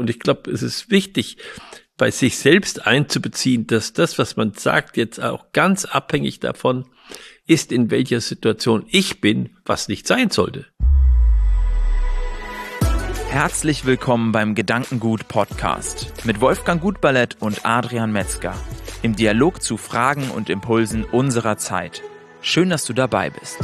Und 0.00 0.08
ich 0.08 0.18
glaube, 0.18 0.50
es 0.50 0.62
ist 0.62 0.90
wichtig, 0.90 1.36
bei 1.98 2.10
sich 2.10 2.38
selbst 2.38 2.86
einzubeziehen, 2.86 3.66
dass 3.66 3.92
das, 3.92 4.18
was 4.18 4.34
man 4.34 4.54
sagt, 4.54 4.96
jetzt 4.96 5.22
auch 5.22 5.52
ganz 5.52 5.84
abhängig 5.84 6.40
davon 6.40 6.86
ist, 7.46 7.70
in 7.70 7.90
welcher 7.90 8.22
Situation 8.22 8.86
ich 8.88 9.20
bin, 9.20 9.50
was 9.66 9.88
nicht 9.88 10.06
sein 10.06 10.30
sollte. 10.30 10.64
Herzlich 13.28 13.84
willkommen 13.84 14.32
beim 14.32 14.54
Gedankengut 14.54 15.28
Podcast 15.28 16.14
mit 16.24 16.40
Wolfgang 16.40 16.80
Gutballett 16.80 17.36
und 17.40 17.66
Adrian 17.66 18.10
Metzger 18.10 18.54
im 19.02 19.14
Dialog 19.14 19.62
zu 19.62 19.76
Fragen 19.76 20.30
und 20.30 20.48
Impulsen 20.48 21.04
unserer 21.04 21.58
Zeit. 21.58 22.02
Schön, 22.40 22.70
dass 22.70 22.86
du 22.86 22.94
dabei 22.94 23.28
bist. 23.28 23.58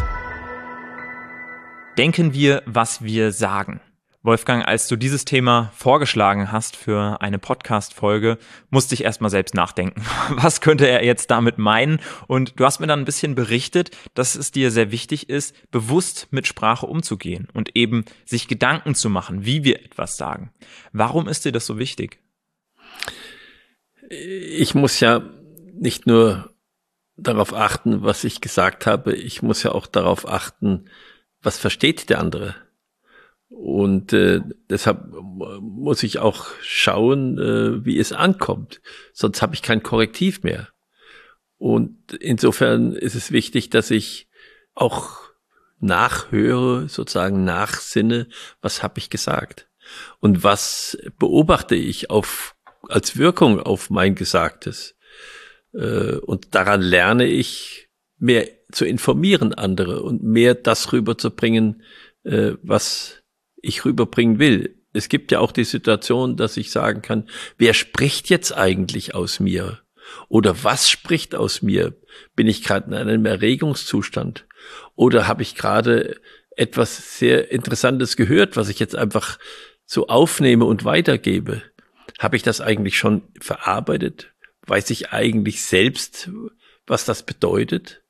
Denken 1.97 2.35
wir, 2.35 2.63
was 2.67 3.03
wir 3.03 3.33
sagen. 3.33 3.81
Wolfgang, 4.27 4.67
als 4.67 4.89
du 4.89 4.97
dieses 4.97 5.25
Thema 5.25 5.71
vorgeschlagen 5.77 6.51
hast 6.51 6.75
für 6.75 7.21
eine 7.21 7.39
Podcast-Folge, 7.39 8.39
musste 8.71 8.97
ich 8.97 9.05
erstmal 9.05 9.31
selbst 9.31 9.55
nachdenken. 9.55 10.03
Was 10.31 10.61
könnte 10.61 10.89
er 10.89 11.05
jetzt 11.05 11.31
damit 11.31 11.59
meinen? 11.59 12.01
Und 12.27 12.59
du 12.59 12.65
hast 12.65 12.81
mir 12.81 12.89
dann 12.89 12.99
ein 12.99 13.05
bisschen 13.05 13.37
berichtet, 13.37 13.97
dass 14.15 14.35
es 14.35 14.51
dir 14.51 14.73
sehr 14.73 14.91
wichtig 14.91 15.29
ist, 15.29 15.55
bewusst 15.71 16.27
mit 16.33 16.49
Sprache 16.49 16.87
umzugehen 16.87 17.47
und 17.55 17.77
eben 17.77 18.05
sich 18.25 18.49
Gedanken 18.49 18.97
zu 18.97 19.11
machen, 19.11 19.47
wie 19.47 19.63
wir 19.63 19.85
etwas 19.85 20.17
sagen. 20.17 20.53
Warum 20.93 21.29
ist 21.29 21.45
dir 21.45 21.53
das 21.53 21.65
so 21.65 21.79
wichtig? 21.79 22.19
Ich 24.11 24.75
muss 24.75 24.99
ja 24.99 25.23
nicht 25.73 26.09
nur 26.09 26.53
darauf 27.17 27.55
achten, 27.55 28.03
was 28.03 28.25
ich 28.25 28.41
gesagt 28.41 28.87
habe, 28.87 29.15
ich 29.15 29.41
muss 29.43 29.63
ja 29.63 29.71
auch 29.71 29.87
darauf 29.87 30.29
achten, 30.29 30.87
was 31.43 31.59
versteht 31.59 32.11
der 32.11 32.19
andere 32.19 32.66
und 33.49 34.13
äh, 34.13 34.41
deshalb 34.69 35.07
muss 35.13 36.03
ich 36.03 36.19
auch 36.19 36.47
schauen, 36.63 37.39
äh, 37.39 37.85
wie 37.85 37.99
es 37.99 38.13
ankommt. 38.13 38.81
Sonst 39.13 39.41
habe 39.43 39.55
ich 39.55 39.63
kein 39.63 39.83
Korrektiv 39.83 40.43
mehr. 40.43 40.69
Und 41.59 42.13
insofern 42.15 42.93
ist 42.93 43.15
es 43.15 43.33
wichtig, 43.33 43.71
dass 43.71 43.91
ich 43.91 44.29
auch 44.75 45.21
nachhöre, 45.79 46.89
sozusagen 46.89 47.45
nachsinne, 47.45 48.29
was 48.61 48.83
habe 48.83 48.99
ich 48.99 49.11
gesagt 49.11 49.69
und 50.21 50.43
was 50.43 50.99
beobachte 51.19 51.75
ich 51.75 52.11
auf, 52.11 52.57
als 52.89 53.17
Wirkung 53.17 53.61
auf 53.61 53.91
mein 53.91 54.15
Gesagtes. 54.15 54.97
Äh, 55.73 56.17
und 56.17 56.55
daran 56.55 56.81
lerne 56.81 57.27
ich 57.27 57.89
mehr 58.19 58.49
zu 58.73 58.85
informieren 58.85 59.55
andere 59.55 60.03
und 60.03 60.23
mehr 60.23 60.55
das 60.55 60.93
rüberzubringen, 60.93 61.83
äh, 62.25 62.53
was 62.63 63.23
ich 63.67 63.85
rüberbringen 63.85 64.39
will. 64.39 64.77
Es 64.93 65.09
gibt 65.09 65.31
ja 65.31 65.41
auch 65.41 65.53
die 65.53 65.65
Situation, 65.65 66.37
dass 66.37 66.57
ich 66.57 66.71
sagen 66.71 67.03
kann, 67.03 67.29
wer 67.59 67.75
spricht 67.75 68.31
jetzt 68.31 68.57
eigentlich 68.57 69.15
aus 69.15 69.41
mir? 69.41 69.81
Oder 70.29 70.65
was 70.65 70.89
spricht 70.89 71.35
aus 71.35 71.63
mir? 71.63 71.95
Bin 72.35 72.47
ich 72.47 72.63
gerade 72.63 72.87
in 72.87 72.95
einem 72.95 73.27
Erregungszustand? 73.27 74.47
Oder 74.95 75.29
habe 75.29 75.43
ich 75.43 75.55
gerade 75.55 76.19
etwas 76.57 77.19
sehr 77.19 77.51
Interessantes 77.51 78.17
gehört, 78.17 78.57
was 78.57 78.69
ich 78.69 78.79
jetzt 78.79 78.97
einfach 78.97 79.39
so 79.85 80.07
aufnehme 80.09 80.65
und 80.65 80.85
weitergebe? 80.85 81.63
Habe 82.19 82.37
ich 82.37 82.43
das 82.43 82.61
eigentlich 82.61 82.97
schon 82.97 83.23
verarbeitet? 83.41 84.33
Weiß 84.67 84.89
ich 84.91 85.13
eigentlich 85.13 85.63
selbst, 85.63 86.31
was 86.87 87.05
das 87.05 87.25
bedeutet? 87.25 88.03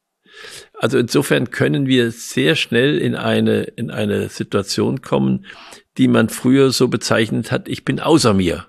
Also 0.75 0.99
insofern 0.99 1.51
können 1.51 1.87
wir 1.87 2.11
sehr 2.11 2.55
schnell 2.55 2.99
in 2.99 3.15
eine, 3.15 3.63
in 3.63 3.91
eine 3.91 4.29
Situation 4.29 5.01
kommen, 5.03 5.47
die 5.97 6.09
man 6.09 6.29
früher 6.29 6.71
so 6.71 6.89
bezeichnet 6.89 7.51
hat, 7.51 7.69
ich 7.69 7.85
bin 7.85 8.01
außer 8.01 8.35
mir. 8.35 8.67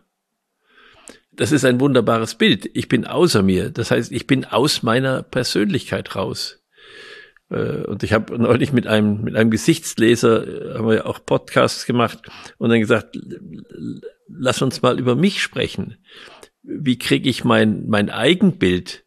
Das 1.31 1.51
ist 1.51 1.65
ein 1.65 1.79
wunderbares 1.79 2.35
Bild. 2.35 2.69
Ich 2.73 2.87
bin 2.87 3.05
außer 3.05 3.43
mir. 3.43 3.69
Das 3.69 3.91
heißt, 3.91 4.11
ich 4.11 4.25
bin 4.25 4.45
aus 4.45 4.81
meiner 4.81 5.21
Persönlichkeit 5.21 6.15
raus. 6.15 6.63
Äh, 7.49 7.83
und 7.85 8.03
ich 8.03 8.13
habe 8.13 8.37
neulich 8.37 8.73
mit 8.73 8.87
einem, 8.87 9.21
mit 9.23 9.35
einem 9.35 9.51
Gesichtsleser, 9.51 10.47
äh, 10.47 10.73
haben 10.75 10.87
wir 10.87 10.95
ja 10.95 11.05
auch 11.05 11.23
Podcasts 11.23 11.85
gemacht 11.85 12.19
und 12.57 12.69
dann 12.69 12.79
gesagt, 12.79 13.17
lass 14.27 14.61
uns 14.61 14.81
mal 14.81 14.99
über 14.99 15.15
mich 15.15 15.41
sprechen. 15.41 15.97
Wie 16.63 16.97
kriege 16.97 17.29
ich 17.29 17.43
mein, 17.43 17.87
mein 17.87 18.09
Eigenbild 18.09 19.05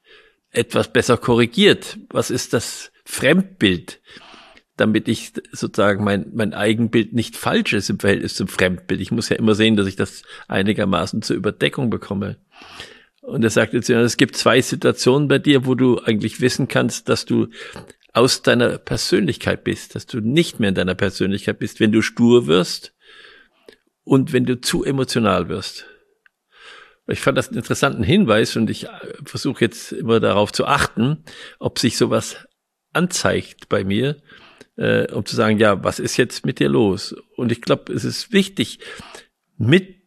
etwas 0.53 0.93
besser 0.93 1.17
korrigiert. 1.17 1.99
Was 2.11 2.31
ist 2.31 2.53
das 2.53 2.93
Fremdbild? 3.05 4.01
Damit 4.77 5.09
ich 5.09 5.33
sozusagen 5.53 6.05
mein, 6.05 6.27
mein 6.33 6.55
Eigenbild 6.55 7.13
nicht 7.13 7.37
falsch 7.37 7.75
ist 7.75 7.91
im 7.91 7.99
Verhältnis 7.99 8.35
zum 8.35 8.49
Fremdbild. 8.49 9.01
Ich 9.01 9.11
muss 9.11 9.29
ja 9.29 9.37
immer 9.37 9.55
sehen, 9.55 9.77
dass 9.77 9.87
ich 9.87 9.97
das 9.97 10.23
einigermaßen 10.49 11.23
zur 11.23 11.37
Überdeckung 11.37 11.91
bekomme. 11.91 12.37
Und 13.21 13.45
er 13.45 13.51
sagt 13.51 13.75
jetzt, 13.75 13.91
es 13.91 14.17
gibt 14.17 14.37
zwei 14.37 14.61
Situationen 14.63 15.29
bei 15.29 15.39
dir, 15.39 15.67
wo 15.67 15.75
du 15.75 16.01
eigentlich 16.01 16.41
wissen 16.41 16.69
kannst, 16.69 17.09
dass 17.09 17.27
du 17.27 17.49
aus 18.13 18.43
deiner 18.43 18.79
Persönlichkeit 18.79 19.63
bist, 19.65 19.95
dass 19.95 20.07
du 20.07 20.21
nicht 20.21 20.59
mehr 20.59 20.71
in 20.71 20.75
deiner 20.75 20.95
Persönlichkeit 20.95 21.59
bist, 21.59 21.79
wenn 21.79 21.93
du 21.93 22.03
stur 22.03 22.47
wirst 22.47 22.95
und 24.05 24.33
wenn 24.33 24.47
du 24.47 24.61
zu 24.61 24.85
emotional 24.85 25.49
wirst. 25.49 25.87
Ich 27.11 27.21
fand 27.21 27.37
das 27.37 27.49
einen 27.49 27.59
interessanten 27.59 28.03
Hinweis 28.03 28.57
und 28.57 28.71
ich 28.71 28.85
äh, 28.85 28.89
versuche 29.25 29.65
jetzt 29.65 29.93
immer 29.93 30.21
darauf 30.21 30.53
zu 30.53 30.67
achten, 30.67 31.25
ob 31.59 31.79
sich 31.79 31.97
sowas 31.97 32.37
anzeigt 32.93 33.69
bei 33.69 33.85
mir, 33.85 34.17
äh, 34.77 35.11
um 35.13 35.25
zu 35.25 35.37
sagen, 35.37 35.59
ja, 35.59 35.83
was 35.85 35.99
ist 35.99 36.17
jetzt 36.17 36.47
mit 36.47 36.59
dir 36.59 36.69
los? 36.69 37.15
Und 37.37 37.53
ich 37.53 37.61
glaube, 37.61 37.93
es 37.93 38.05
ist 38.05 38.33
wichtig, 38.33 38.81
mit 39.57 40.01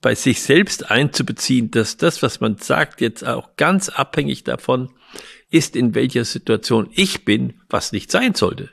bei 0.00 0.14
sich 0.14 0.42
selbst 0.42 0.90
einzubeziehen, 0.90 1.70
dass 1.70 1.96
das, 1.96 2.22
was 2.22 2.40
man 2.40 2.58
sagt, 2.58 3.00
jetzt 3.00 3.26
auch 3.26 3.56
ganz 3.56 3.88
abhängig 3.88 4.44
davon 4.44 4.90
ist, 5.50 5.76
in 5.76 5.94
welcher 5.94 6.24
Situation 6.24 6.90
ich 6.92 7.24
bin, 7.24 7.62
was 7.70 7.92
nicht 7.92 8.10
sein 8.10 8.34
sollte. 8.34 8.70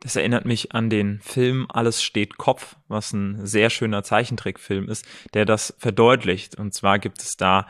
Das 0.00 0.16
erinnert 0.16 0.46
mich 0.46 0.72
an 0.74 0.88
den 0.88 1.20
Film 1.20 1.66
Alles 1.68 2.02
steht 2.02 2.38
Kopf, 2.38 2.76
was 2.88 3.12
ein 3.12 3.46
sehr 3.46 3.68
schöner 3.70 4.02
Zeichentrickfilm 4.02 4.88
ist, 4.88 5.06
der 5.34 5.44
das 5.44 5.74
verdeutlicht. 5.78 6.56
Und 6.56 6.74
zwar 6.74 6.98
gibt 6.98 7.20
es 7.20 7.36
da 7.36 7.66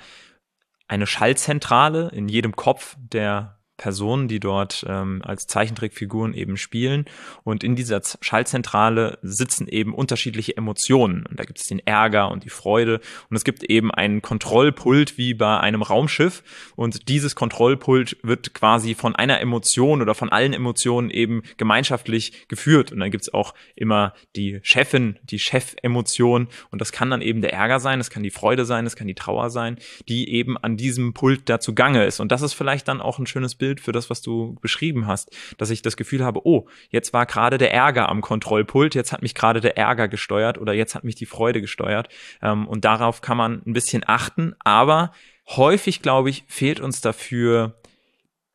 eine 0.86 1.06
Schallzentrale 1.06 2.10
in 2.12 2.28
jedem 2.28 2.54
Kopf 2.56 2.96
der 2.98 3.59
Personen, 3.80 4.28
die 4.28 4.40
dort 4.40 4.84
ähm, 4.86 5.22
als 5.24 5.46
Zeichentrickfiguren 5.46 6.34
eben 6.34 6.58
spielen. 6.58 7.06
Und 7.44 7.64
in 7.64 7.76
dieser 7.76 8.02
Schallzentrale 8.20 9.18
sitzen 9.22 9.66
eben 9.68 9.94
unterschiedliche 9.94 10.54
Emotionen. 10.54 11.24
Und 11.24 11.40
da 11.40 11.44
gibt 11.44 11.58
es 11.58 11.66
den 11.66 11.78
Ärger 11.86 12.30
und 12.30 12.44
die 12.44 12.50
Freude. 12.50 13.00
Und 13.30 13.36
es 13.36 13.42
gibt 13.42 13.64
eben 13.64 13.90
einen 13.90 14.20
Kontrollpult 14.20 15.16
wie 15.16 15.32
bei 15.32 15.58
einem 15.58 15.80
Raumschiff. 15.80 16.42
Und 16.76 17.08
dieses 17.08 17.34
Kontrollpult 17.34 18.18
wird 18.22 18.52
quasi 18.52 18.94
von 18.94 19.16
einer 19.16 19.40
Emotion 19.40 20.02
oder 20.02 20.14
von 20.14 20.28
allen 20.28 20.52
Emotionen 20.52 21.08
eben 21.08 21.42
gemeinschaftlich 21.56 22.48
geführt. 22.48 22.92
Und 22.92 23.00
dann 23.00 23.10
gibt 23.10 23.22
es 23.22 23.32
auch 23.32 23.54
immer 23.76 24.12
die 24.36 24.60
Chefin, 24.62 25.18
die 25.22 25.38
Chefemotion. 25.38 26.48
Und 26.70 26.82
das 26.82 26.92
kann 26.92 27.08
dann 27.08 27.22
eben 27.22 27.40
der 27.40 27.54
Ärger 27.54 27.80
sein, 27.80 27.98
das 27.98 28.10
kann 28.10 28.22
die 28.22 28.30
Freude 28.30 28.66
sein, 28.66 28.84
das 28.84 28.94
kann 28.94 29.06
die 29.06 29.14
Trauer 29.14 29.48
sein, 29.48 29.78
die 30.06 30.28
eben 30.34 30.58
an 30.58 30.76
diesem 30.76 31.14
Pult 31.14 31.48
dazu 31.48 31.74
gange 31.74 32.04
ist. 32.04 32.20
Und 32.20 32.30
das 32.30 32.42
ist 32.42 32.52
vielleicht 32.52 32.86
dann 32.86 33.00
auch 33.00 33.18
ein 33.18 33.26
schönes 33.26 33.54
Bild 33.54 33.69
Bild 33.70 33.80
für 33.80 33.92
das, 33.92 34.10
was 34.10 34.20
du 34.20 34.56
beschrieben 34.60 35.06
hast, 35.06 35.30
dass 35.58 35.70
ich 35.70 35.80
das 35.82 35.96
Gefühl 35.96 36.24
habe, 36.24 36.44
oh, 36.44 36.66
jetzt 36.88 37.12
war 37.12 37.24
gerade 37.24 37.56
der 37.56 37.72
Ärger 37.72 38.08
am 38.08 38.20
Kontrollpult, 38.20 38.96
jetzt 38.96 39.12
hat 39.12 39.22
mich 39.22 39.34
gerade 39.34 39.60
der 39.60 39.76
Ärger 39.76 40.08
gesteuert 40.08 40.58
oder 40.58 40.72
jetzt 40.72 40.96
hat 40.96 41.04
mich 41.04 41.14
die 41.14 41.26
Freude 41.26 41.60
gesteuert. 41.60 42.08
Ähm, 42.42 42.66
und 42.66 42.84
darauf 42.84 43.20
kann 43.20 43.36
man 43.36 43.62
ein 43.64 43.72
bisschen 43.72 44.02
achten, 44.06 44.54
aber 44.58 45.12
häufig, 45.48 46.02
glaube 46.02 46.30
ich, 46.30 46.44
fehlt 46.48 46.80
uns 46.80 47.00
dafür 47.00 47.80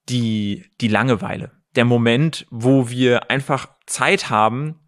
die, 0.10 0.66
die 0.82 0.90
Langeweile. 0.90 1.52
Der 1.76 1.86
Moment, 1.86 2.46
wo 2.50 2.90
wir 2.90 3.32
einfach 3.32 3.70
Zeit 3.86 4.30
haben, 4.30 4.80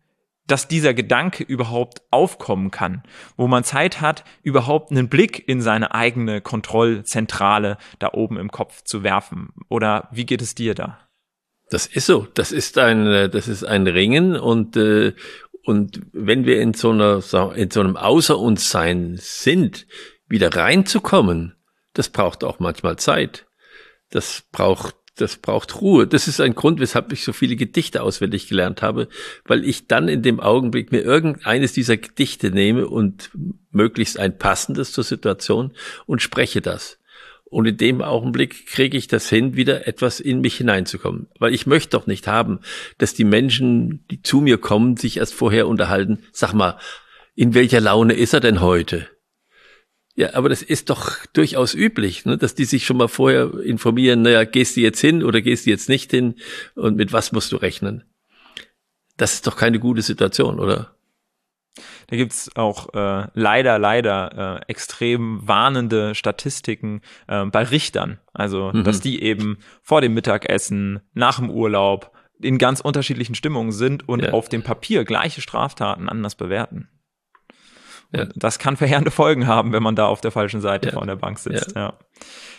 dass 0.47 0.67
dieser 0.67 0.93
Gedanke 0.93 1.43
überhaupt 1.43 2.01
aufkommen 2.09 2.71
kann, 2.71 3.03
wo 3.35 3.47
man 3.47 3.63
Zeit 3.63 4.01
hat, 4.01 4.23
überhaupt 4.41 4.91
einen 4.91 5.09
Blick 5.09 5.47
in 5.47 5.61
seine 5.61 5.93
eigene 5.93 6.41
Kontrollzentrale 6.41 7.77
da 7.99 8.11
oben 8.13 8.37
im 8.37 8.49
Kopf 8.49 8.83
zu 8.83 9.03
werfen. 9.03 9.49
Oder 9.69 10.07
wie 10.11 10.25
geht 10.25 10.41
es 10.41 10.55
dir 10.55 10.73
da? 10.73 10.99
Das 11.69 11.85
ist 11.85 12.05
so. 12.05 12.27
Das 12.33 12.51
ist 12.51 12.77
ein, 12.77 13.29
das 13.29 13.47
ist 13.47 13.63
ein 13.63 13.87
Ringen 13.87 14.35
und 14.35 14.77
äh, 14.77 15.13
und 15.63 16.01
wenn 16.13 16.45
wir 16.45 16.61
in 16.61 16.73
so 16.73 16.91
einer 16.91 17.21
in 17.55 17.71
so 17.71 17.81
einem 17.81 17.97
Außer 17.97 18.39
uns 18.39 18.69
sein 18.69 19.17
sind, 19.19 19.85
wieder 20.29 20.55
reinzukommen, 20.55 21.57
das 21.93 22.07
braucht 22.07 22.45
auch 22.45 22.59
manchmal 22.59 22.95
Zeit. 22.97 23.47
Das 24.09 24.43
braucht 24.53 24.95
das 25.17 25.37
braucht 25.37 25.81
Ruhe. 25.81 26.07
Das 26.07 26.27
ist 26.27 26.39
ein 26.39 26.55
Grund, 26.55 26.79
weshalb 26.79 27.11
ich 27.11 27.23
so 27.23 27.33
viele 27.33 27.55
Gedichte 27.55 28.01
auswendig 28.03 28.47
gelernt 28.47 28.81
habe, 28.81 29.07
weil 29.45 29.65
ich 29.65 29.87
dann 29.87 30.07
in 30.07 30.21
dem 30.21 30.39
Augenblick 30.39 30.91
mir 30.91 31.01
irgendeines 31.01 31.73
dieser 31.73 31.97
Gedichte 31.97 32.51
nehme 32.51 32.87
und 32.87 33.31
möglichst 33.71 34.19
ein 34.19 34.37
passendes 34.37 34.91
zur 34.91 35.03
Situation 35.03 35.73
und 36.05 36.21
spreche 36.21 36.61
das. 36.61 36.99
Und 37.49 37.65
in 37.65 37.77
dem 37.77 38.01
Augenblick 38.01 38.67
kriege 38.67 38.97
ich 38.97 39.07
das 39.07 39.29
hin, 39.29 39.55
wieder 39.55 39.87
etwas 39.87 40.19
in 40.19 40.41
mich 40.41 40.57
hineinzukommen. 40.57 41.27
Weil 41.39 41.53
ich 41.53 41.65
möchte 41.65 41.91
doch 41.91 42.05
nicht 42.05 42.27
haben, 42.27 42.59
dass 42.97 43.13
die 43.13 43.23
Menschen, 43.23 44.03
die 44.11 44.21
zu 44.21 44.41
mir 44.41 44.57
kommen, 44.57 44.97
sich 44.97 45.17
erst 45.17 45.33
vorher 45.33 45.67
unterhalten. 45.67 46.19
Sag 46.33 46.53
mal, 46.53 46.77
in 47.35 47.53
welcher 47.53 47.79
Laune 47.79 48.13
ist 48.13 48.33
er 48.33 48.41
denn 48.41 48.59
heute? 48.59 49.07
Ja, 50.17 50.33
aber 50.33 50.49
das 50.49 50.63
ist 50.63 50.89
doch 50.89 51.11
durchaus 51.33 51.75
üblich, 51.75 52.25
ne, 52.25 52.39
dass 52.39 52.55
die 52.55 52.65
sich 52.65 52.87
schon 52.87 52.97
mal 52.97 53.07
vorher 53.07 53.53
informieren, 53.59 54.23
naja, 54.23 54.45
gehst 54.45 54.75
du 54.75 54.81
jetzt 54.81 54.99
hin 54.99 55.23
oder 55.23 55.41
gehst 55.41 55.67
du 55.67 55.69
jetzt 55.69 55.89
nicht 55.89 56.09
hin 56.09 56.35
und 56.73 56.97
mit 56.97 57.13
was 57.13 57.31
musst 57.31 57.51
du 57.51 57.55
rechnen? 57.57 58.03
Das 59.15 59.35
ist 59.35 59.45
doch 59.45 59.55
keine 59.55 59.79
gute 59.79 60.01
Situation, 60.01 60.59
oder? 60.59 60.95
Da 62.07 62.15
gibt's 62.15 62.49
auch 62.55 62.95
äh, 62.95 63.27
leider, 63.35 63.77
leider 63.77 64.61
äh, 64.67 64.71
extrem 64.71 65.47
warnende 65.47 66.15
Statistiken 66.15 67.01
äh, 67.27 67.45
bei 67.45 67.61
Richtern. 67.63 68.19
Also, 68.33 68.71
mhm. 68.73 68.85
dass 68.85 69.01
die 69.01 69.21
eben 69.21 69.59
vor 69.83 70.01
dem 70.01 70.15
Mittagessen, 70.15 70.99
nach 71.13 71.37
dem 71.37 71.51
Urlaub 71.51 72.11
in 72.39 72.57
ganz 72.57 72.81
unterschiedlichen 72.81 73.35
Stimmungen 73.35 73.71
sind 73.71 74.09
und 74.09 74.23
ja. 74.23 74.31
auf 74.31 74.49
dem 74.49 74.63
Papier 74.63 75.05
gleiche 75.05 75.41
Straftaten 75.41 76.09
anders 76.09 76.33
bewerten. 76.33 76.89
Ja. 78.11 78.27
Das 78.35 78.59
kann 78.59 78.77
verheerende 78.77 79.11
Folgen 79.11 79.47
haben, 79.47 79.73
wenn 79.73 79.83
man 79.83 79.95
da 79.95 80.07
auf 80.07 80.21
der 80.21 80.31
falschen 80.31 80.61
Seite 80.61 80.91
von 80.91 81.07
der 81.07 81.15
Bank 81.15 81.39
sitzt. 81.39 81.75
Ja. 81.75 81.93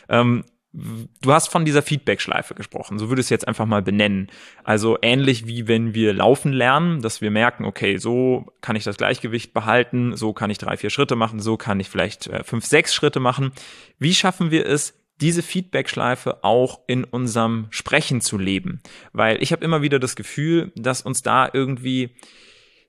ja. 0.09 0.21
Ähm, 0.21 0.45
du 0.73 1.33
hast 1.33 1.49
von 1.49 1.65
dieser 1.65 1.83
Feedback-Schleife 1.83 2.55
gesprochen, 2.55 2.99
so 2.99 3.09
würde 3.09 3.21
ich 3.21 3.27
es 3.27 3.31
jetzt 3.31 3.49
einfach 3.49 3.67
mal 3.67 3.83
benennen. 3.83 4.29
Also 4.65 4.99
ähnlich 5.01 5.47
wie 5.47 5.67
wenn 5.67 5.95
wir 5.95 6.13
laufen 6.13 6.53
lernen, 6.53 7.01
dass 7.01 7.21
wir 7.21 7.31
merken, 7.31 7.65
okay, 7.65 7.97
so 7.97 8.47
kann 8.61 8.77
ich 8.77 8.85
das 8.85 8.97
Gleichgewicht 8.97 9.55
behalten, 9.55 10.17
so 10.17 10.33
kann 10.33 10.51
ich 10.51 10.59
drei, 10.59 10.77
vier 10.77 10.91
Schritte 10.91 11.17
machen, 11.17 11.41
so 11.41 11.57
kann 11.57 11.81
ich 11.81 11.89
vielleicht 11.89 12.27
äh, 12.27 12.45
fünf, 12.45 12.67
sechs 12.67 12.95
Schritte 12.95 13.21
machen. 13.21 13.53
Wie 13.99 14.15
schaffen 14.15 14.51
wir 14.51 14.67
es, 14.67 14.95
diese 15.21 15.43
Feedback-Schleife 15.43 16.45
auch 16.45 16.81
in 16.87 17.05
unserem 17.05 17.67
Sprechen 17.71 18.21
zu 18.21 18.39
leben? 18.39 18.81
Weil 19.13 19.43
ich 19.43 19.53
habe 19.53 19.65
immer 19.65 19.83
wieder 19.83 19.99
das 19.99 20.17
Gefühl, 20.17 20.71
dass 20.77 21.03
uns 21.03 21.23
da 21.23 21.49
irgendwie 21.53 22.11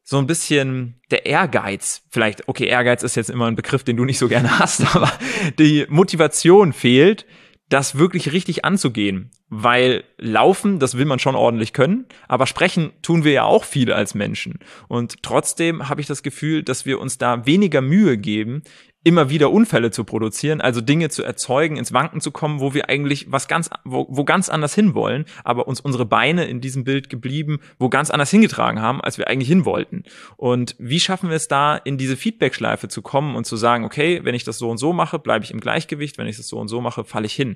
so 0.10 0.18
ein 0.18 0.26
bisschen 0.26 0.96
der 1.12 1.28
Ehrgeiz, 1.28 2.02
vielleicht, 2.10 2.48
okay, 2.48 2.66
Ehrgeiz 2.66 3.04
ist 3.04 3.14
jetzt 3.14 3.30
immer 3.30 3.46
ein 3.46 3.56
Begriff, 3.56 3.84
den 3.84 3.96
du 3.96 4.06
nicht 4.06 4.18
so 4.18 4.28
gerne 4.28 4.58
hast, 4.60 4.96
aber 4.96 5.12
die 5.60 5.86
Motivation 5.88 6.74
fehlt, 6.74 7.28
das 7.70 7.96
wirklich 8.00 8.32
richtig 8.32 8.66
anzugehen. 8.66 9.30
Weil 9.50 10.04
laufen, 10.18 10.80
das 10.80 10.98
will 10.98 11.06
man 11.06 11.20
schon 11.20 11.36
ordentlich 11.36 11.74
können, 11.74 12.08
aber 12.28 12.48
sprechen 12.48 12.92
tun 13.04 13.24
wir 13.24 13.34
ja 13.34 13.44
auch 13.44 13.64
viele 13.64 13.94
als 13.94 14.16
Menschen. 14.16 14.58
Und 14.88 15.22
trotzdem 15.22 15.90
habe 15.90 16.02
ich 16.02 16.08
das 16.08 16.24
Gefühl, 16.24 16.64
dass 16.64 16.88
wir 16.88 17.00
uns 17.00 17.20
da 17.20 17.46
weniger 17.46 17.82
Mühe 17.82 18.18
geben, 18.18 18.64
immer 19.04 19.30
wieder 19.30 19.52
Unfälle 19.52 19.92
zu 19.92 20.04
produzieren, 20.04 20.60
also 20.60 20.82
Dinge 20.82 21.10
zu 21.10 21.24
erzeugen, 21.24 21.78
ins 21.78 21.94
Wanken 21.94 22.20
zu 22.20 22.32
kommen, 22.32 22.60
wo 22.60 22.74
wir 22.74 22.90
eigentlich 22.90 23.32
was 23.32 23.48
ganz, 23.48 23.70
wo, 23.86 24.08
wo 24.10 24.26
ganz 24.26 24.50
anders 24.50 24.76
hinwollen, 24.76 25.26
aber 25.44 25.68
uns 25.68 25.80
unsere 25.80 26.06
Beine 26.06 26.46
in 26.46 26.60
diesem 26.60 26.84
Bild 26.84 27.10
geblieben, 27.10 27.60
wo 27.80 27.90
ganz 27.90 28.10
anders 28.10 28.30
hingetragen 28.30 28.82
haben, 28.82 29.00
als 29.00 29.18
wir 29.18 29.28
eigentlich 29.28 29.48
hin 29.48 29.64
wollten. 29.64 30.04
Und 30.36 30.76
wie 30.80 31.00
schaffen 31.00 31.30
wir 31.30 31.38
es 31.38 31.48
da, 31.48 31.78
in 31.78 31.98
diese 31.98 32.18
Feedback-Schleife 32.18 32.90
zu 32.90 33.02
kommen 33.02 33.36
und 33.36 33.46
zu 33.46 33.56
sagen, 33.56 33.86
okay, 33.86 34.20
wenn 34.24 34.36
ich 34.36 34.44
das 34.44 34.58
so 34.58 34.70
und 34.70 34.78
so 34.78 34.92
mache, 34.92 35.18
bleibe 35.18 35.46
ich 35.46 35.52
im 35.52 35.62
Gleichgewicht, 35.62 36.18
wenn 36.18 36.28
ich 36.28 36.38
das 36.38 36.48
so 36.48 36.60
und 36.60 36.68
so 36.68 36.82
mache, 36.82 37.06
falle 37.06 37.26
ich 37.26 37.34
hin. 37.34 37.56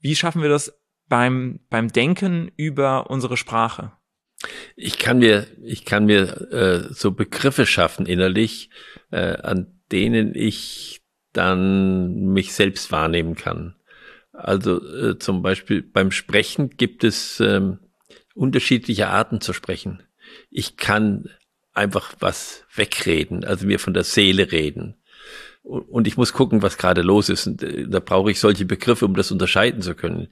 Wie 0.00 0.14
schaffen 0.14 0.40
wir 0.40 0.48
das 0.48 0.78
beim, 1.08 1.60
beim 1.68 1.88
Denken 1.88 2.52
über 2.56 3.10
unsere 3.10 3.36
Sprache? 3.36 3.92
Ich 4.76 4.98
kann 4.98 5.18
mir, 5.18 5.46
ich 5.62 5.84
kann 5.84 6.04
mir 6.04 6.52
äh, 6.52 6.92
so 6.92 7.10
Begriffe 7.10 7.66
schaffen 7.66 8.06
innerlich, 8.06 8.70
äh, 9.10 9.38
an 9.38 9.75
denen 9.92 10.34
ich 10.34 11.00
dann 11.32 12.32
mich 12.32 12.54
selbst 12.54 12.90
wahrnehmen 12.92 13.34
kann. 13.34 13.76
Also 14.32 14.82
äh, 14.82 15.18
zum 15.18 15.42
Beispiel 15.42 15.82
beim 15.82 16.10
Sprechen 16.10 16.70
gibt 16.70 17.04
es 17.04 17.40
ähm, 17.40 17.78
unterschiedliche 18.34 19.08
Arten 19.08 19.40
zu 19.40 19.52
sprechen. 19.52 20.02
Ich 20.50 20.76
kann 20.76 21.30
einfach 21.72 22.14
was 22.20 22.64
wegreden, 22.74 23.44
also 23.44 23.66
mir 23.66 23.78
von 23.78 23.94
der 23.94 24.04
Seele 24.04 24.52
reden. 24.52 24.96
Und 25.62 26.06
ich 26.06 26.16
muss 26.16 26.32
gucken, 26.32 26.62
was 26.62 26.78
gerade 26.78 27.02
los 27.02 27.28
ist. 27.28 27.46
Und 27.46 27.62
äh, 27.62 27.88
da 27.88 28.00
brauche 28.00 28.30
ich 28.30 28.38
solche 28.38 28.64
Begriffe, 28.64 29.04
um 29.04 29.14
das 29.14 29.32
unterscheiden 29.32 29.82
zu 29.82 29.94
können. 29.94 30.28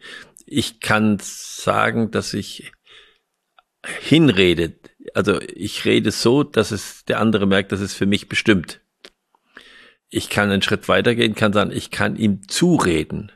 Ich 0.47 0.81
kann 0.81 1.19
sagen, 1.21 2.11
dass 2.11 2.35
ich 2.35 2.73
hinrede. 4.01 4.75
Also 5.12 5.41
ich 5.41 5.85
rede 5.85 6.11
so, 6.11 6.45
dass 6.45 6.71
es 6.71 7.05
der 7.05 7.21
andere 7.21 7.47
merkt, 7.47 7.73
dass 7.73 7.81
es 7.81 7.95
für 7.95 8.06
mich 8.06 8.29
bestimmt 8.29 8.81
ich 10.09 10.29
kann 10.29 10.51
einen 10.51 10.62
Schritt 10.62 10.89
weitergehen, 10.89 11.35
kann 11.35 11.53
sagen, 11.53 11.71
ich 11.73 11.91
kann 11.91 12.17
ihm 12.17 12.47
zureden. 12.49 13.33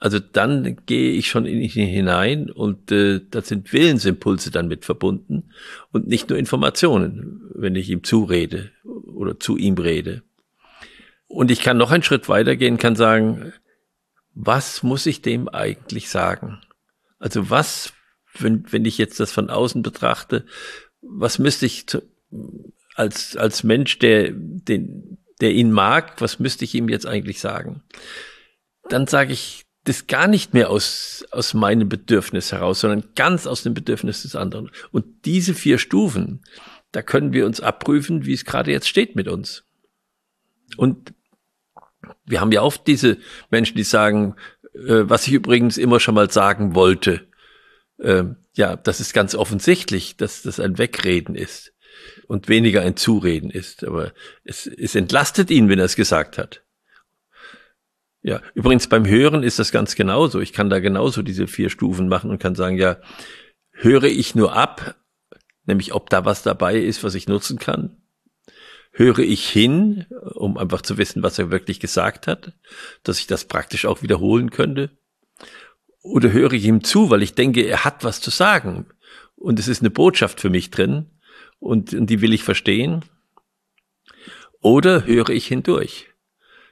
Also 0.00 0.20
dann 0.20 0.76
gehe 0.86 1.12
ich 1.12 1.28
schon 1.28 1.44
in 1.44 1.60
ihn 1.60 1.70
hinein 1.70 2.50
und 2.50 2.92
äh, 2.92 3.20
da 3.30 3.42
sind 3.42 3.72
Willensimpulse 3.72 4.52
dann 4.52 4.68
mit 4.68 4.84
verbunden 4.84 5.50
und 5.90 6.06
nicht 6.06 6.30
nur 6.30 6.38
Informationen, 6.38 7.50
wenn 7.54 7.74
ich 7.74 7.90
ihm 7.90 8.04
zurede 8.04 8.70
oder 8.84 9.40
zu 9.40 9.56
ihm 9.56 9.74
rede. 9.74 10.22
Und 11.26 11.50
ich 11.50 11.60
kann 11.60 11.76
noch 11.76 11.90
einen 11.90 12.04
Schritt 12.04 12.28
weitergehen, 12.28 12.78
kann 12.78 12.94
sagen, 12.94 13.52
was 14.34 14.84
muss 14.84 15.04
ich 15.06 15.20
dem 15.20 15.48
eigentlich 15.48 16.08
sagen? 16.08 16.60
Also 17.18 17.50
was, 17.50 17.92
wenn, 18.38 18.64
wenn 18.70 18.84
ich 18.84 18.98
jetzt 18.98 19.18
das 19.18 19.32
von 19.32 19.50
außen 19.50 19.82
betrachte, 19.82 20.46
was 21.00 21.40
müsste 21.40 21.66
ich 21.66 21.88
zu, 21.88 22.02
als, 22.94 23.36
als 23.36 23.64
Mensch, 23.64 23.98
der 23.98 24.30
den, 24.32 25.17
der 25.40 25.52
ihn 25.52 25.70
mag, 25.70 26.20
was 26.20 26.38
müsste 26.38 26.64
ich 26.64 26.74
ihm 26.74 26.88
jetzt 26.88 27.06
eigentlich 27.06 27.40
sagen? 27.40 27.82
Dann 28.88 29.06
sage 29.06 29.32
ich 29.32 29.64
das 29.84 30.06
gar 30.06 30.26
nicht 30.26 30.52
mehr 30.54 30.70
aus, 30.70 31.24
aus 31.30 31.54
meinem 31.54 31.88
Bedürfnis 31.88 32.52
heraus, 32.52 32.80
sondern 32.80 33.04
ganz 33.14 33.46
aus 33.46 33.62
dem 33.62 33.74
Bedürfnis 33.74 34.22
des 34.22 34.36
anderen. 34.36 34.70
Und 34.90 35.24
diese 35.24 35.54
vier 35.54 35.78
Stufen, 35.78 36.42
da 36.92 37.02
können 37.02 37.32
wir 37.32 37.46
uns 37.46 37.60
abprüfen, 37.60 38.26
wie 38.26 38.34
es 38.34 38.44
gerade 38.44 38.70
jetzt 38.70 38.88
steht 38.88 39.16
mit 39.16 39.28
uns. 39.28 39.64
Und 40.76 41.14
wir 42.26 42.40
haben 42.40 42.52
ja 42.52 42.62
oft 42.62 42.86
diese 42.86 43.18
Menschen, 43.50 43.76
die 43.76 43.84
sagen, 43.84 44.36
äh, 44.74 45.08
was 45.08 45.26
ich 45.26 45.32
übrigens 45.32 45.78
immer 45.78 46.00
schon 46.00 46.14
mal 46.14 46.30
sagen 46.30 46.74
wollte. 46.74 47.26
Äh, 47.98 48.24
ja, 48.54 48.76
das 48.76 49.00
ist 49.00 49.14
ganz 49.14 49.34
offensichtlich, 49.34 50.16
dass 50.16 50.42
das 50.42 50.60
ein 50.60 50.78
Wegreden 50.78 51.34
ist 51.34 51.72
und 52.26 52.48
weniger 52.48 52.82
ein 52.82 52.96
Zureden 52.96 53.50
ist. 53.50 53.84
Aber 53.84 54.12
es, 54.44 54.66
es 54.66 54.94
entlastet 54.94 55.50
ihn, 55.50 55.68
wenn 55.68 55.78
er 55.78 55.84
es 55.86 55.96
gesagt 55.96 56.38
hat. 56.38 56.62
Ja, 58.22 58.42
übrigens 58.54 58.88
beim 58.88 59.06
Hören 59.06 59.42
ist 59.42 59.58
das 59.58 59.72
ganz 59.72 59.94
genauso. 59.94 60.40
Ich 60.40 60.52
kann 60.52 60.70
da 60.70 60.80
genauso 60.80 61.22
diese 61.22 61.46
vier 61.46 61.70
Stufen 61.70 62.08
machen 62.08 62.30
und 62.30 62.40
kann 62.40 62.54
sagen, 62.54 62.76
ja, 62.76 62.98
höre 63.72 64.04
ich 64.04 64.34
nur 64.34 64.54
ab, 64.54 64.96
nämlich 65.64 65.94
ob 65.94 66.10
da 66.10 66.24
was 66.24 66.42
dabei 66.42 66.76
ist, 66.76 67.04
was 67.04 67.14
ich 67.14 67.28
nutzen 67.28 67.58
kann. 67.58 68.02
Höre 68.90 69.20
ich 69.20 69.48
hin, 69.48 70.06
um 70.34 70.58
einfach 70.58 70.82
zu 70.82 70.98
wissen, 70.98 71.22
was 71.22 71.38
er 71.38 71.50
wirklich 71.50 71.78
gesagt 71.78 72.26
hat, 72.26 72.52
dass 73.04 73.20
ich 73.20 73.28
das 73.28 73.44
praktisch 73.44 73.86
auch 73.86 74.02
wiederholen 74.02 74.50
könnte. 74.50 74.90
Oder 76.02 76.32
höre 76.32 76.52
ich 76.52 76.64
ihm 76.64 76.82
zu, 76.82 77.10
weil 77.10 77.22
ich 77.22 77.34
denke, 77.34 77.62
er 77.62 77.84
hat 77.84 78.02
was 78.02 78.20
zu 78.20 78.30
sagen 78.30 78.86
und 79.36 79.58
es 79.58 79.68
ist 79.68 79.82
eine 79.82 79.90
Botschaft 79.90 80.40
für 80.40 80.50
mich 80.50 80.70
drin 80.70 81.06
und, 81.58 81.94
und 81.94 82.06
die 82.08 82.20
will 82.20 82.32
ich 82.32 82.44
verstehen. 82.44 83.04
Oder 84.60 85.06
höre 85.06 85.30
ich 85.30 85.46
hindurch. 85.46 86.08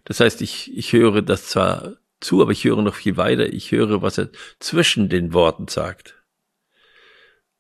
Das 0.05 0.21
heißt, 0.21 0.43
ich, 0.43 0.77
ich 0.77 0.93
höre 0.93 1.23
das 1.23 1.49
zwar 1.49 1.97
zu, 2.21 2.43
aber 2.43 2.53
ich 2.53 2.65
höre 2.65 2.83
noch 2.83 2.95
viel 2.95 3.17
weiter. 3.17 3.53
Ich 3.53 3.73
höre, 3.73 4.03
was 4.03 4.19
er 4.19 4.31
zwischen 4.59 5.09
den 5.09 5.33
Worten 5.33 5.69
sagt. 5.69 6.15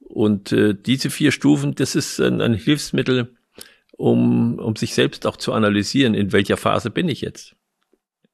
Und 0.01 0.53
äh, 0.53 0.75
diese 0.75 1.11
vier 1.11 1.33
Stufen, 1.33 1.75
das 1.75 1.95
ist 1.95 2.21
ein, 2.21 2.41
ein 2.41 2.55
Hilfsmittel, 2.55 3.37
um, 3.97 4.59
um 4.59 4.77
sich 4.77 4.95
selbst 4.95 5.27
auch 5.27 5.37
zu 5.37 5.53
analysieren, 5.53 6.15
in 6.15 6.33
welcher 6.33 6.57
Phase 6.57 6.91
bin 6.91 7.09
ich 7.09 7.21
jetzt. 7.21 7.57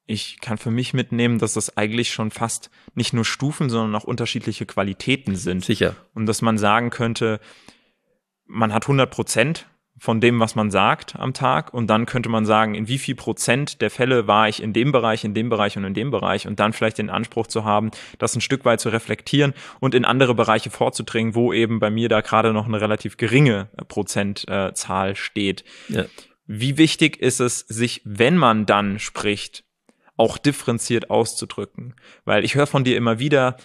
Ich 0.07 0.41
kann 0.41 0.59
für 0.59 0.71
mich 0.71 0.93
mitnehmen, 0.93 1.39
dass 1.39 1.55
das 1.55 1.77
eigentlich 1.77 2.13
schon 2.13 2.31
fast 2.31 2.71
nicht 2.95 3.13
nur 3.13 3.25
Stufen, 3.25 3.71
sondern 3.71 3.95
auch 3.95 4.05
unterschiedliche 4.05 4.67
Qualitäten 4.67 5.37
sind. 5.37 5.65
Sicher. 5.65 5.97
Und 6.13 6.27
dass 6.27 6.43
man 6.43 6.59
sagen 6.59 6.91
könnte, 6.91 7.41
man 8.53 8.73
hat 8.73 8.85
100 8.85 9.11
Prozent 9.11 9.67
von 9.99 10.21
dem, 10.21 10.41
was 10.41 10.55
man 10.55 10.71
sagt 10.71 11.17
am 11.17 11.33
Tag. 11.33 11.73
Und 11.73 11.87
dann 11.89 12.07
könnte 12.07 12.29
man 12.29 12.45
sagen, 12.45 12.75
in 12.75 12.89
wie 12.89 12.99
viel 12.99 13.15
Prozent 13.15 13.81
der 13.81 13.91
Fälle 13.91 14.27
war 14.27 14.49
ich 14.49 14.63
in 14.63 14.73
dem 14.73 14.91
Bereich, 14.91 15.25
in 15.25 15.35
dem 15.35 15.49
Bereich 15.49 15.77
und 15.77 15.85
in 15.85 15.95
dem 15.95 16.11
Bereich 16.11 16.47
und 16.47 16.59
dann 16.59 16.73
vielleicht 16.73 16.99
den 16.99 17.11
Anspruch 17.11 17.47
zu 17.47 17.65
haben, 17.65 17.91
das 18.19 18.35
ein 18.35 18.41
Stück 18.41 18.65
weit 18.65 18.81
zu 18.81 18.89
reflektieren 18.89 19.55
und 19.81 19.95
in 19.95 20.05
andere 20.05 20.35
Bereiche 20.35 20.71
vorzudringen, 20.71 21.35
wo 21.35 21.53
eben 21.53 21.79
bei 21.79 21.91
mir 21.91 22.09
da 22.09 22.21
gerade 22.21 22.53
noch 22.53 22.67
eine 22.67 22.81
relativ 22.81 23.17
geringe 23.17 23.69
Prozentzahl 23.89 25.15
steht. 25.15 25.65
Ja. 25.89 26.05
Wie 26.47 26.79
wichtig 26.79 27.19
ist 27.19 27.41
es, 27.41 27.61
sich, 27.61 28.03
wenn 28.05 28.37
man 28.37 28.67
dann 28.67 28.99
spricht, 28.99 29.65
auch 30.17 30.37
differenziert 30.37 31.11
auszudrücken? 31.11 31.95
Weil 32.25 32.45
ich 32.45 32.57
höre 32.57 32.67
von 32.67 32.83
dir 32.83 32.97
immer 32.97 33.21
wieder, 33.21 33.57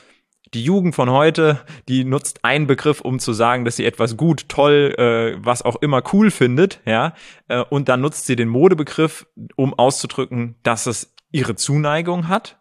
die 0.54 0.64
Jugend 0.64 0.96
von 0.96 1.10
heute, 1.10 1.62
die 1.88 2.04
nutzt 2.04 2.44
einen 2.44 2.68
Begriff, 2.68 3.02
um 3.02 3.20
zu 3.20 3.34
sagen, 3.34 3.66
dass 3.66 3.76
sie 3.76 3.86
etwas 3.86 4.18
gut, 4.18 4.50
toll, 4.50 4.94
äh, 4.98 5.44
was 5.44 5.62
auch 5.62 5.78
immer 5.78 6.02
cool 6.14 6.32
findet, 6.32 6.82
ja, 6.86 7.14
äh, 7.48 7.64
und 7.64 7.90
dann 7.90 8.02
nutzt 8.02 8.26
sie 8.26 8.36
den 8.36 8.50
Modebegriff, 8.50 9.28
um 9.56 9.74
auszudrücken, 9.74 10.56
dass 10.64 10.86
es 10.86 11.14
ihre 11.32 11.56
Zuneigung 11.56 12.28
hat, 12.28 12.60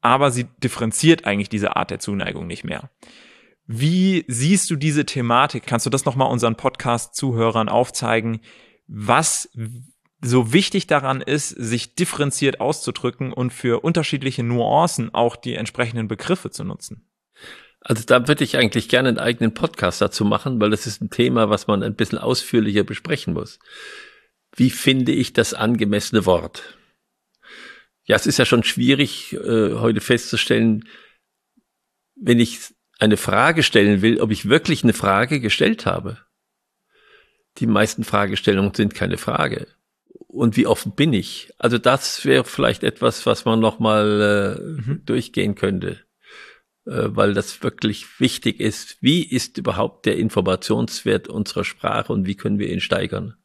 aber 0.00 0.30
sie 0.30 0.46
differenziert 0.62 1.24
eigentlich 1.24 1.48
diese 1.48 1.76
Art 1.76 1.90
der 1.90 1.98
Zuneigung 1.98 2.46
nicht 2.46 2.64
mehr. 2.64 2.90
Wie 3.66 4.24
siehst 4.28 4.70
du 4.70 4.76
diese 4.76 5.04
Thematik? 5.04 5.66
Kannst 5.66 5.84
du 5.84 5.90
das 5.90 6.06
nochmal 6.06 6.30
unseren 6.30 6.56
Podcast-Zuhörern 6.56 7.68
aufzeigen? 7.68 8.40
Was 8.86 9.50
so 10.20 10.52
wichtig 10.52 10.86
daran 10.86 11.20
ist, 11.20 11.50
sich 11.50 11.94
differenziert 11.94 12.60
auszudrücken 12.60 13.32
und 13.32 13.52
für 13.52 13.80
unterschiedliche 13.84 14.42
Nuancen 14.42 15.14
auch 15.14 15.36
die 15.36 15.54
entsprechenden 15.54 16.08
Begriffe 16.08 16.50
zu 16.50 16.64
nutzen? 16.64 17.07
Also 17.88 18.02
da 18.04 18.28
würde 18.28 18.44
ich 18.44 18.58
eigentlich 18.58 18.90
gerne 18.90 19.08
einen 19.08 19.18
eigenen 19.18 19.54
Podcast 19.54 20.02
dazu 20.02 20.26
machen, 20.26 20.60
weil 20.60 20.68
das 20.68 20.86
ist 20.86 21.00
ein 21.00 21.08
Thema, 21.08 21.48
was 21.48 21.68
man 21.68 21.82
ein 21.82 21.94
bisschen 21.94 22.18
ausführlicher 22.18 22.84
besprechen 22.84 23.32
muss. 23.32 23.58
Wie 24.54 24.68
finde 24.68 25.12
ich 25.12 25.32
das 25.32 25.54
angemessene 25.54 26.26
Wort? 26.26 26.76
Ja, 28.04 28.14
es 28.14 28.26
ist 28.26 28.38
ja 28.38 28.44
schon 28.44 28.62
schwierig, 28.62 29.32
äh, 29.32 29.72
heute 29.72 30.02
festzustellen, 30.02 30.86
wenn 32.14 32.40
ich 32.40 32.58
eine 32.98 33.16
Frage 33.16 33.62
stellen 33.62 34.02
will, 34.02 34.20
ob 34.20 34.32
ich 34.32 34.50
wirklich 34.50 34.84
eine 34.84 34.92
Frage 34.92 35.40
gestellt 35.40 35.86
habe. 35.86 36.18
Die 37.56 37.66
meisten 37.66 38.04
Fragestellungen 38.04 38.74
sind 38.74 38.94
keine 38.94 39.16
Frage 39.16 39.66
und 40.26 40.58
wie 40.58 40.66
offen 40.66 40.92
bin 40.92 41.14
ich? 41.14 41.54
Also 41.56 41.78
das 41.78 42.26
wäre 42.26 42.44
vielleicht 42.44 42.84
etwas, 42.84 43.24
was 43.24 43.46
man 43.46 43.60
nochmal 43.60 44.58
äh, 44.58 44.62
mhm. 44.62 45.02
durchgehen 45.06 45.54
könnte, 45.54 46.00
weil 46.90 47.34
das 47.34 47.62
wirklich 47.62 48.20
wichtig 48.20 48.60
ist. 48.60 48.96
Wie 49.00 49.22
ist 49.22 49.58
überhaupt 49.58 50.06
der 50.06 50.16
Informationswert 50.16 51.28
unserer 51.28 51.64
Sprache 51.64 52.12
und 52.12 52.26
wie 52.26 52.34
können 52.34 52.58
wir 52.58 52.70
ihn 52.70 52.80
steigern? 52.80 53.37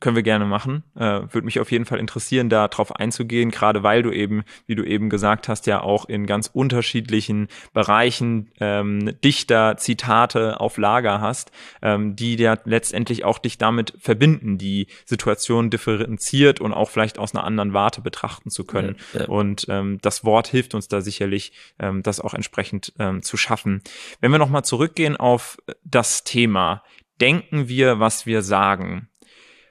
Können 0.00 0.16
wir 0.16 0.22
gerne 0.22 0.46
machen. 0.46 0.82
Äh, 0.96 1.00
Würde 1.00 1.42
mich 1.42 1.60
auf 1.60 1.70
jeden 1.70 1.84
Fall 1.84 1.98
interessieren, 1.98 2.48
da 2.48 2.68
drauf 2.68 2.96
einzugehen, 2.96 3.50
gerade 3.50 3.82
weil 3.82 4.02
du 4.02 4.10
eben, 4.10 4.42
wie 4.66 4.74
du 4.74 4.82
eben 4.82 5.10
gesagt 5.10 5.48
hast, 5.48 5.66
ja 5.66 5.82
auch 5.82 6.06
in 6.06 6.26
ganz 6.26 6.50
unterschiedlichen 6.52 7.48
Bereichen 7.74 8.50
ähm, 8.60 9.14
Dichter, 9.22 9.76
Zitate 9.76 10.58
auf 10.58 10.78
Lager 10.78 11.20
hast, 11.20 11.52
ähm, 11.82 12.16
die 12.16 12.36
ja 12.36 12.56
letztendlich 12.64 13.24
auch 13.24 13.38
dich 13.38 13.58
damit 13.58 13.92
verbinden, 13.98 14.56
die 14.56 14.86
Situation 15.04 15.68
differenziert 15.68 16.60
und 16.60 16.72
auch 16.72 16.88
vielleicht 16.88 17.18
aus 17.18 17.34
einer 17.34 17.44
anderen 17.44 17.74
Warte 17.74 18.00
betrachten 18.00 18.50
zu 18.50 18.64
können. 18.64 18.96
Ja, 19.12 19.20
ja. 19.20 19.28
Und 19.28 19.66
ähm, 19.68 19.98
das 20.00 20.24
Wort 20.24 20.48
hilft 20.48 20.74
uns 20.74 20.88
da 20.88 21.02
sicherlich, 21.02 21.52
ähm, 21.78 22.02
das 22.02 22.20
auch 22.20 22.32
entsprechend 22.32 22.94
ähm, 22.98 23.22
zu 23.22 23.36
schaffen. 23.36 23.82
Wenn 24.20 24.32
wir 24.32 24.38
nochmal 24.38 24.64
zurückgehen 24.64 25.16
auf 25.18 25.58
das 25.84 26.24
Thema, 26.24 26.82
denken 27.20 27.68
wir, 27.68 28.00
was 28.00 28.24
wir 28.24 28.40
sagen 28.40 29.09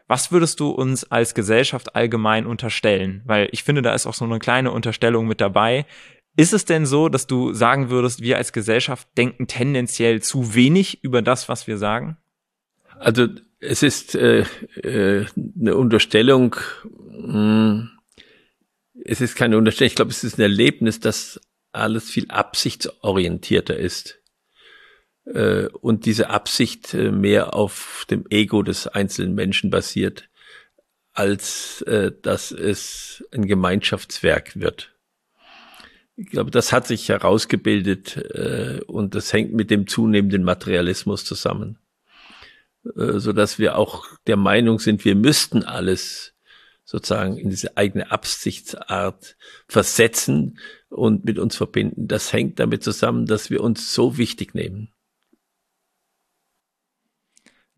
was 0.10 0.32
würdest 0.32 0.60
du 0.60 0.72
uns 0.72 1.04
als 1.06 1.36
Gesellschaft 1.36 1.96
allgemein 1.96 2.48
unterstellen? 2.48 3.22
Weil 3.26 3.48
ich 3.52 3.64
finde, 3.64 3.84
da 3.84 3.94
ist 3.94 4.08
auch 4.08 4.16
so 4.16 4.26
eine 4.26 4.40
kleine 4.40 4.72
Unterstellung 4.72 5.28
mit 5.28 5.40
dabei. 5.40 5.86
Ist 6.36 6.52
es 6.52 6.66
denn 6.66 6.88
so, 6.88 7.10
dass 7.10 7.28
du 7.28 7.54
sagen 7.54 7.92
würdest, 7.92 8.20
wir 8.20 8.38
als 8.38 8.52
Gesellschaft 8.52 9.08
denken 9.18 9.46
tendenziell 9.46 10.20
zu 10.22 10.56
wenig 10.56 11.04
über 11.04 11.22
das, 11.22 11.48
was 11.48 11.68
wir 11.68 11.78
sagen? 11.78 12.18
Also 12.98 13.28
es 13.60 13.84
ist 13.84 14.16
äh, 14.16 14.46
äh, 14.82 15.28
eine 15.60 15.76
Unterstellung, 15.76 16.56
mh, 17.12 17.34
hm, 17.34 17.90
es 19.06 19.22
ist 19.22 19.36
keine 19.36 19.58
Unterstellung, 19.58 19.90
ich 19.90 19.96
glaube, 19.96 20.12
es 20.12 20.24
ist 20.24 20.40
ein 20.40 20.42
Erlebnis, 20.42 21.00
dass 21.00 21.40
alles 21.72 22.10
viel 22.10 22.30
absichtsorientierter 22.30 23.78
ist 23.78 24.19
äh, 25.34 25.68
und 25.68 26.06
diese 26.06 26.30
Absicht 26.30 26.94
äh, 26.94 27.12
mehr 27.12 27.54
auf 27.54 28.06
dem 28.10 28.26
Ego 28.30 28.64
des 28.64 28.88
einzelnen 28.88 29.36
Menschen 29.36 29.70
basiert, 29.70 30.30
als 31.14 31.82
äh, 31.84 32.12
dass 32.22 32.52
es 32.52 33.24
ein 33.32 33.46
Gemeinschaftswerk 33.46 34.60
wird. 34.60 34.96
Ich 36.16 36.28
glaube, 36.28 36.52
das 36.52 36.74
hat 36.74 36.88
sich 36.88 37.08
herausgebildet 37.10 38.18
äh, 38.18 38.82
und 38.88 39.16
das 39.16 39.32
hängt 39.32 39.54
mit 39.54 39.72
dem 39.72 39.88
zunehmenden 39.88 40.44
Materialismus 40.44 41.24
zusammen, 41.24 41.78
äh, 42.98 43.20
so 43.20 43.32
dass 43.32 43.60
wir 43.60 43.78
auch 43.78 44.06
der 44.28 44.38
Meinung 44.38 44.80
sind, 44.80 45.06
wir 45.06 45.16
müssten 45.16 45.64
alles 45.64 46.34
sozusagen 46.84 47.38
in 47.38 47.52
diese 47.52 47.78
eigene 47.78 48.12
Absichtsart 48.12 49.38
versetzen 49.68 50.58
und 50.90 51.24
mit 51.24 51.38
uns 51.38 51.56
verbinden. 51.56 52.08
Das 52.08 52.34
hängt 52.34 52.60
damit 52.60 52.84
zusammen, 52.84 53.28
dass 53.28 53.52
wir 53.52 53.62
uns 53.62 53.94
so 53.94 54.18
wichtig 54.18 54.56
nehmen. 54.56 54.92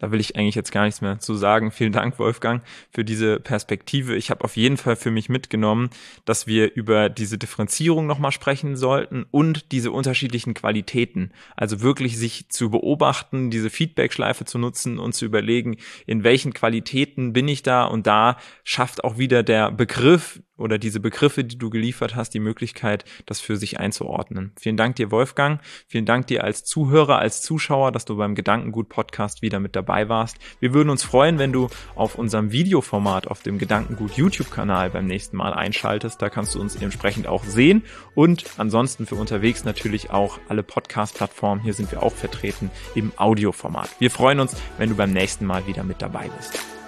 Da 0.02 0.12
will 0.12 0.20
ich 0.20 0.36
eigentlich 0.36 0.56
jetzt 0.56 0.72
gar 0.72 0.86
nichts 0.86 1.02
mehr 1.02 1.20
zu 1.20 1.36
sagen. 1.36 1.70
Vielen 1.70 1.92
Dank, 1.92 2.18
Wolfgang, 2.18 2.64
für 2.90 3.06
diese 3.06 3.40
Perspektive. 3.40 4.16
Ich 4.16 4.32
habe 4.32 4.44
auf 4.44 4.58
jeden 4.58 4.78
Fall 4.78 4.96
für 4.96 5.12
mich 5.12 5.30
mitgenommen, 5.30 5.92
dass 6.26 6.48
wir 6.48 6.74
über 6.74 7.08
diese 7.08 7.38
Differenzierung 7.38 8.08
nochmal 8.08 8.32
sprechen 8.32 8.76
sollten 8.76 9.28
und 9.30 9.72
diese 9.72 9.92
unterschiedlichen 9.92 10.56
Qualitäten. 10.56 11.32
Also 11.56 11.82
wirklich 11.82 12.18
sich 12.18 12.50
zu 12.50 12.72
beobachten, 12.72 13.52
diese 13.52 13.70
Feedback-Schleife 13.70 14.44
zu 14.44 14.58
nutzen 14.58 14.98
und 14.98 15.14
zu 15.14 15.26
überlegen, 15.26 15.78
in 16.08 16.24
welchen 16.24 16.52
Qualitäten 16.52 17.32
bin 17.32 17.48
ich 17.48 17.62
da 17.62 17.86
und 17.86 18.08
da 18.08 18.38
schafft 18.64 19.04
auch 19.04 19.20
wieder 19.20 19.44
der 19.44 19.72
Begriff 19.72 20.42
oder 20.62 20.78
diese 20.78 21.00
Begriffe, 21.00 21.44
die 21.44 21.58
du 21.58 21.70
geliefert 21.70 22.16
hast, 22.16 22.34
die 22.34 22.40
Möglichkeit, 22.40 23.06
das 23.26 23.42
für 23.42 23.58
sich 23.58 23.80
einzuordnen. 23.80 24.52
Vielen 24.60 24.78
Dank 24.78 24.96
dir, 24.96 25.12
Wolfgang. 25.12 25.60
Vielen 25.88 26.06
Dank 26.06 26.28
dir 26.28 26.44
als 26.44 26.64
Zuhörer, 26.64 27.20
als 27.20 27.42
Zuschauer, 27.42 27.92
dass 27.92 28.06
du 28.06 28.16
beim 28.18 28.36
Gedankengut 28.36 28.90
Podcast 28.90 29.42
wieder 29.42 29.60
mit 29.60 29.76
dabei 29.76 30.10
warst. 30.10 30.38
Wir 30.60 30.74
würden 30.74 30.90
uns 30.90 31.04
freuen, 31.04 31.40
wenn 31.40 31.52
du 31.52 31.68
auf 31.96 32.16
unserem 32.16 32.52
Videoformat 32.52 33.28
auf 33.28 33.42
dem 33.42 33.58
Gedankengut 33.58 34.14
YouTube-Kanal 34.14 34.90
beim 34.92 35.06
nächsten 35.06 35.38
Mal 35.38 35.54
einschaltest. 35.54 36.22
Da 36.22 36.30
kannst 36.30 36.56
du 36.56 36.62
uns 36.62 36.76
entsprechend 36.76 37.28
auch 37.28 37.44
sehen 37.44 37.84
und 38.16 38.46
ansonsten 38.58 39.06
für 39.06 39.16
unterwegs 39.16 39.64
natürlich 39.64 40.12
auch 40.12 40.40
alle 40.48 40.64
Podcast-Plattformen. 40.64 41.62
Hier 41.64 41.74
sind 41.74 41.92
wir 41.92 42.04
auch 42.04 42.14
vertreten 42.14 42.72
im 42.96 43.12
Audioformat. 43.18 43.90
Wir 44.00 44.12
freuen 44.12 44.40
uns, 44.40 44.56
wenn 44.78 44.90
du 44.90 44.96
beim 44.96 45.12
nächsten 45.12 45.46
Mal 45.46 45.68
wieder 45.68 45.84
mit 45.84 46.02
dabei 46.02 46.30
bist. 46.38 46.81